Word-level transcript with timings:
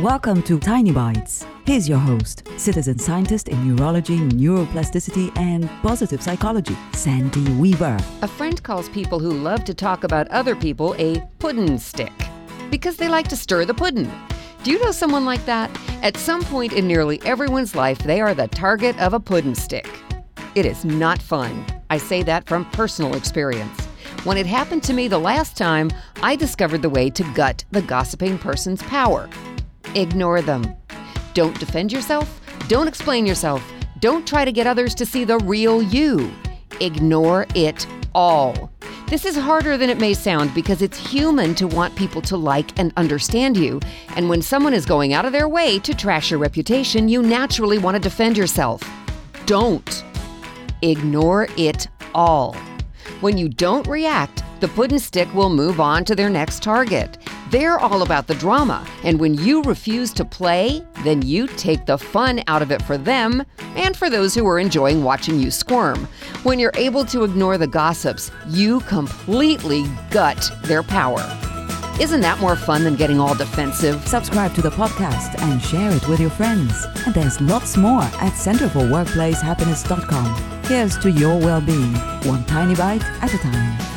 Welcome 0.00 0.42
to 0.42 0.58
Tiny 0.60 0.90
Bites. 0.90 1.46
Here's 1.64 1.88
your 1.88 1.96
host, 1.96 2.46
citizen 2.58 2.98
scientist 2.98 3.48
in 3.48 3.66
neurology, 3.66 4.18
neuroplasticity, 4.18 5.34
and 5.38 5.70
positive 5.80 6.20
psychology, 6.20 6.76
Sandy 6.92 7.50
Weaver. 7.54 7.96
A 8.20 8.28
friend 8.28 8.62
calls 8.62 8.90
people 8.90 9.18
who 9.18 9.32
love 9.32 9.64
to 9.64 9.72
talk 9.72 10.04
about 10.04 10.28
other 10.28 10.54
people 10.54 10.94
a 10.98 11.22
puddin' 11.38 11.78
stick 11.78 12.12
because 12.70 12.98
they 12.98 13.08
like 13.08 13.28
to 13.28 13.38
stir 13.38 13.64
the 13.64 13.72
pudding. 13.72 14.12
Do 14.64 14.70
you 14.70 14.78
know 14.84 14.90
someone 14.92 15.24
like 15.24 15.46
that? 15.46 15.70
At 16.02 16.18
some 16.18 16.42
point 16.42 16.74
in 16.74 16.86
nearly 16.86 17.18
everyone's 17.22 17.74
life, 17.74 18.00
they 18.00 18.20
are 18.20 18.34
the 18.34 18.48
target 18.48 19.00
of 19.00 19.14
a 19.14 19.20
puddin' 19.20 19.54
stick. 19.54 19.88
It 20.54 20.66
is 20.66 20.84
not 20.84 21.22
fun. 21.22 21.64
I 21.88 21.96
say 21.96 22.22
that 22.24 22.46
from 22.46 22.66
personal 22.72 23.16
experience. 23.16 23.86
When 24.24 24.36
it 24.36 24.44
happened 24.44 24.82
to 24.82 24.92
me 24.92 25.08
the 25.08 25.16
last 25.16 25.56
time, 25.56 25.90
I 26.22 26.36
discovered 26.36 26.82
the 26.82 26.90
way 26.90 27.08
to 27.08 27.22
gut 27.32 27.64
the 27.70 27.80
gossiping 27.80 28.36
person's 28.36 28.82
power. 28.82 29.30
Ignore 29.96 30.42
them. 30.42 30.76
Don't 31.32 31.58
defend 31.58 31.90
yourself. 31.90 32.40
Don't 32.68 32.86
explain 32.86 33.24
yourself. 33.24 33.66
Don't 34.00 34.28
try 34.28 34.44
to 34.44 34.52
get 34.52 34.66
others 34.66 34.94
to 34.94 35.06
see 35.06 35.24
the 35.24 35.38
real 35.38 35.82
you. 35.82 36.30
Ignore 36.82 37.46
it 37.54 37.86
all. 38.14 38.70
This 39.08 39.24
is 39.24 39.36
harder 39.36 39.78
than 39.78 39.88
it 39.88 39.98
may 39.98 40.12
sound 40.12 40.52
because 40.52 40.82
it's 40.82 40.98
human 40.98 41.54
to 41.54 41.66
want 41.66 41.96
people 41.96 42.20
to 42.22 42.36
like 42.36 42.78
and 42.78 42.92
understand 42.98 43.56
you. 43.56 43.80
And 44.16 44.28
when 44.28 44.42
someone 44.42 44.74
is 44.74 44.84
going 44.84 45.14
out 45.14 45.24
of 45.24 45.32
their 45.32 45.48
way 45.48 45.78
to 45.78 45.94
trash 45.94 46.30
your 46.30 46.40
reputation, 46.40 47.08
you 47.08 47.22
naturally 47.22 47.78
want 47.78 47.94
to 47.94 48.00
defend 48.00 48.36
yourself. 48.36 48.82
Don't. 49.46 50.04
Ignore 50.82 51.48
it 51.56 51.88
all. 52.14 52.54
When 53.22 53.38
you 53.38 53.48
don't 53.48 53.86
react, 53.86 54.42
the 54.60 54.68
pudding 54.68 54.98
stick 54.98 55.32
will 55.34 55.48
move 55.48 55.80
on 55.80 56.04
to 56.04 56.14
their 56.14 56.28
next 56.28 56.62
target. 56.62 57.16
They're 57.50 57.78
all 57.78 58.02
about 58.02 58.26
the 58.26 58.34
drama, 58.34 58.86
and 59.04 59.18
when 59.18 59.32
you 59.34 59.62
refuse 59.62 60.12
to 60.14 60.24
play, 60.24 60.84
then 61.02 61.22
you 61.22 61.46
take 61.46 61.86
the 61.86 61.96
fun 61.96 62.42
out 62.46 62.60
of 62.60 62.70
it 62.70 62.82
for 62.82 62.98
them 62.98 63.42
and 63.74 63.96
for 63.96 64.10
those 64.10 64.34
who 64.34 64.46
are 64.46 64.58
enjoying 64.58 65.02
watching 65.02 65.40
you 65.40 65.50
squirm. 65.50 66.06
When 66.42 66.58
you're 66.58 66.72
able 66.74 67.06
to 67.06 67.24
ignore 67.24 67.56
the 67.56 67.66
gossips, 67.66 68.30
you 68.48 68.80
completely 68.80 69.86
gut 70.10 70.50
their 70.64 70.82
power. 70.82 71.22
Isn't 71.98 72.20
that 72.20 72.40
more 72.40 72.56
fun 72.56 72.84
than 72.84 72.96
getting 72.96 73.18
all 73.18 73.34
defensive? 73.34 74.06
Subscribe 74.06 74.54
to 74.56 74.60
the 74.60 74.68
podcast 74.68 75.40
and 75.40 75.62
share 75.62 75.92
it 75.92 76.06
with 76.06 76.20
your 76.20 76.28
friends. 76.28 76.84
And 77.06 77.14
there's 77.14 77.40
lots 77.40 77.78
more 77.78 78.02
at 78.02 78.34
centerforworkplacehappiness.com. 78.34 80.55
Here's 80.68 80.98
to 80.98 81.10
your 81.12 81.38
well 81.38 81.60
being, 81.60 81.94
one 82.24 82.44
tiny 82.46 82.74
bite 82.74 83.04
at 83.22 83.32
a 83.32 83.38
time. 83.38 83.95